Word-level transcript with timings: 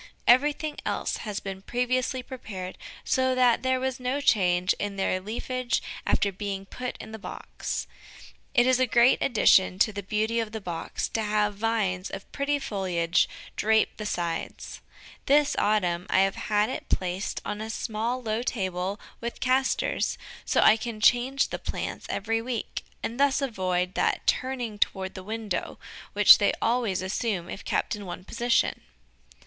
Everything 0.25 0.79
else 0.83 1.17
had 1.17 1.43
been 1.43 1.61
previously 1.61 2.23
prepared 2.23 2.75
so 3.05 3.35
that 3.35 3.61
there 3.61 3.79
was 3.79 3.99
no 3.99 4.19
change 4.19 4.73
in 4.79 4.95
their 4.95 5.19
leafage 5.21 5.79
after 6.07 6.31
being 6.31 6.65
put 6.65 6.97
in 6.97 7.11
the 7.11 7.19
box. 7.19 7.85
It 8.55 8.65
is 8.65 8.79
a 8.79 8.87
great 8.87 9.21
addition 9.21 9.77
to 9.77 9.93
the 9.93 10.01
beauty 10.01 10.39
of 10.39 10.53
the 10.53 10.59
box 10.59 11.07
to 11.09 11.21
have 11.21 11.53
vines 11.53 12.09
of 12.09 12.31
pretty 12.31 12.57
foliage 12.57 13.29
drape 13.55 13.97
the 13.97 14.07
sides. 14.07 14.81
This 15.27 15.55
autumn 15.59 16.07
I 16.09 16.21
have 16.21 16.35
had 16.49 16.67
it 16.71 16.89
placed 16.89 17.39
on 17.45 17.61
a 17.61 17.69
small, 17.69 18.23
low 18.23 18.41
table 18.41 18.99
with 19.19 19.39
castors, 19.39 20.17
so 20.45 20.61
I 20.61 20.77
can 20.77 20.99
change 20.99 21.49
the 21.49 21.59
plants 21.59 22.07
every 22.09 22.41
week, 22.41 22.83
and 23.03 23.19
thus 23.19 23.39
avoid 23.39 23.93
that 23.93 24.25
turning 24.25 24.79
toward 24.79 25.13
the 25.13 25.21
window 25.23 25.77
which 26.13 26.39
they 26.39 26.53
always 26.59 27.03
assume 27.03 27.51
if 27.51 27.63
kept 27.63 27.95
in 27.95 28.07
one 28.07 28.23
position. 28.25 28.81